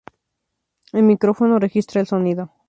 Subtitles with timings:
[0.93, 2.51] El micrófono registra el sonido.